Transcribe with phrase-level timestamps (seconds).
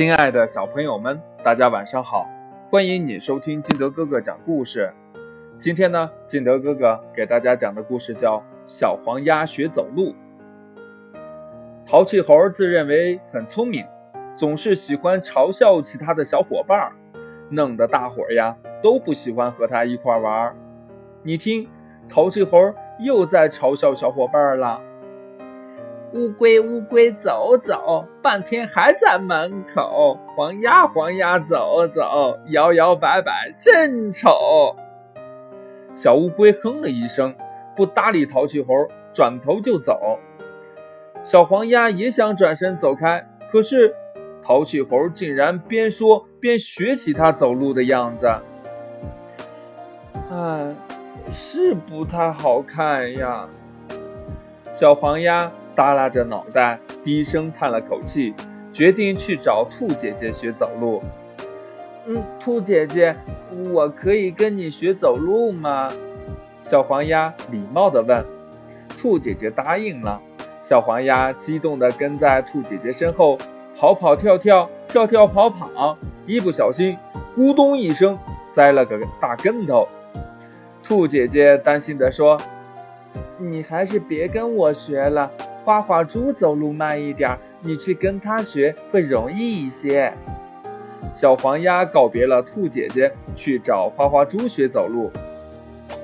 [0.00, 2.26] 亲爱的小朋友们，大家晚上好！
[2.70, 4.90] 欢迎你收听金德哥哥讲故事。
[5.58, 10.04] 今天呢，金德哥哥给大家讲的故事叫《小黄鸭学走路》。
[11.84, 13.84] 淘气猴自认为很聪明，
[14.36, 16.90] 总是喜欢嘲笑其他的小伙伴，
[17.50, 20.56] 弄得大伙儿呀都不喜欢和他一块玩。
[21.22, 21.68] 你听，
[22.08, 24.80] 淘气猴又在嘲笑小伙伴了。
[26.12, 30.18] 乌龟，乌龟走走，半天还在门口。
[30.34, 34.74] 黄鸭，黄鸭走走，摇摇摆摆真丑。
[35.94, 37.32] 小乌龟哼了一声，
[37.76, 38.74] 不搭理淘气猴，
[39.12, 40.18] 转头就走。
[41.22, 43.94] 小黄鸭也想转身走开，可是
[44.42, 48.26] 淘气猴竟然边说边学起它走路的样子。
[50.28, 50.74] 哎，
[51.30, 53.48] 是不太好看呀。
[54.74, 55.52] 小黄鸭。
[55.80, 58.34] 耷拉着脑袋，低声叹了口气，
[58.70, 61.02] 决定去找兔姐姐学走路。
[62.06, 63.16] 嗯，兔姐姐，
[63.72, 65.88] 我可以跟你学走路吗？
[66.60, 68.22] 小黄鸭礼貌地问。
[68.90, 70.20] 兔姐姐答应了。
[70.60, 73.38] 小黄鸭激动地跟在兔姐姐身后，
[73.74, 76.94] 跑跑跳跳，跳跳跑跑，一不小心，
[77.34, 78.18] 咕咚一声，
[78.52, 79.88] 栽了个大跟头。
[80.82, 82.38] 兔姐姐担心地说
[83.40, 85.30] ：“你还是别跟我学了。”
[85.64, 90.12] 花花猪走路慢一点，你去跟它学会容易一些。
[91.14, 95.10] 小黄鸭告别了兔姐姐，去找花花猪学走路。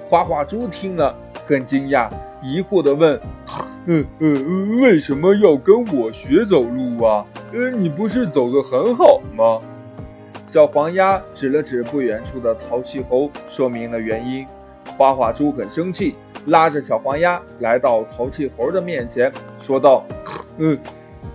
[0.08, 1.14] 花花猪听了
[1.46, 2.08] 很惊讶，
[2.42, 3.18] 疑惑地问
[3.86, 7.24] ：“嗯嗯，为什么要跟我学走路啊？
[7.52, 9.58] 呃，你不是走得很好吗？”
[10.50, 14.46] 小黄鸭指了指不远处的淘气猴，说明了原因。
[14.96, 16.14] 花花猪很生气。
[16.46, 20.04] 拉着小黄鸭来到淘气猴的面前，说道
[20.58, 20.78] ：“嗯，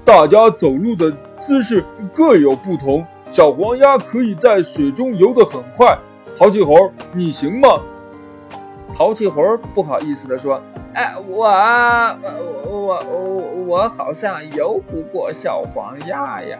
[0.06, 3.06] 大家走路的姿势各有不同。
[3.31, 5.98] 小黄鸭可以在水中游得很快，
[6.38, 7.70] 淘气猴，你行吗？”
[8.94, 10.62] 淘气猴不好意思地说
[10.94, 11.47] ：“哎，我
[12.69, 16.59] 我我我好像游不过小黄鸭呀。”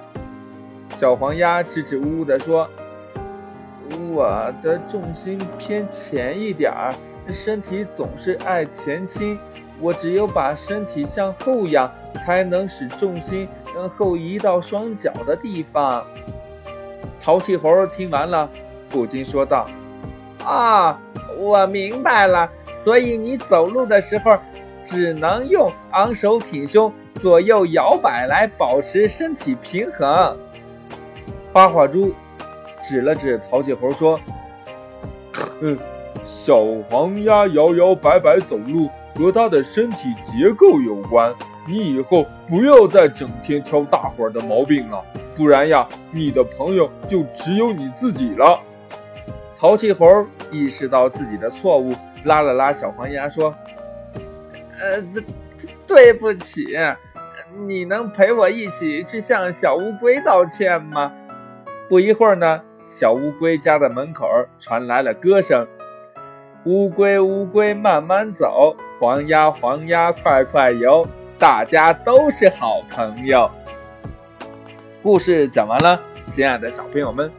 [0.98, 2.68] 小黄鸭支支吾吾地说
[4.14, 6.92] ：“我的重心偏前一点儿。”
[7.30, 9.38] 身体总是爱前倾，
[9.80, 13.48] 我只有把身体向后仰，才能使重心
[13.96, 16.06] 后移到双脚的地方。
[17.22, 18.50] 淘气猴听完了，
[18.90, 19.68] 不禁说道
[20.44, 21.00] ：“啊，
[21.38, 24.38] 我明白了，所以你走路的时候
[24.84, 30.38] 只能用昂首挺胸、左右摇摆来保持身体平衡。”
[31.54, 32.14] 花花猪
[32.82, 34.20] 指了指淘气猴说
[35.62, 35.78] ：“嗯。”
[36.44, 41.34] 小黄鸭摇摇摆摆走路，和它的身体结构有关。
[41.68, 45.04] 你以后不要再整天挑大伙儿的毛病了，
[45.36, 48.60] 不然呀，你的朋友就只有你自己了。
[49.60, 51.92] 淘气猴意识到自己的错误，
[52.24, 53.54] 拉了拉小黄鸭说
[54.80, 55.24] ：“呃，对，
[55.86, 56.66] 对不起，
[57.68, 61.12] 你能陪我一起去向小乌龟道歉吗？”
[61.88, 64.26] 不一会儿呢，小乌龟家的门口
[64.60, 65.68] 传来了歌声。
[66.66, 71.04] 乌龟乌龟慢慢走，黄鸭黄鸭快快游，
[71.40, 73.50] 大家都是好朋友。
[75.02, 76.00] 故事讲完了，
[76.32, 77.32] 亲爱的小朋友们，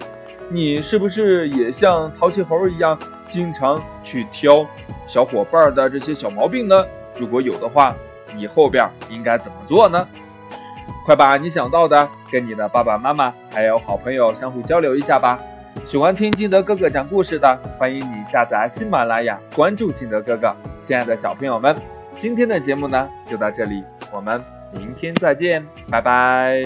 [0.48, 2.98] 你是不是也像淘气猴一样，
[3.30, 4.66] 经常去挑
[5.06, 6.84] 小伙伴的这些小毛病呢？
[7.16, 7.94] 如果有的话，
[8.34, 10.04] 你后边应该怎么做呢？
[11.06, 15.38] 快把你想到的跟你的爸爸妈妈还有好朋友相互交流一下吧。
[15.84, 20.54] 喜欢听金德哥哥讲故事的，欢迎你下载喜马拉雅，关注金德哥哥。
[20.80, 21.76] 亲爱的小朋友们，
[22.16, 26.62] 今天的节目呢就到这里，我们明天再见，拜拜。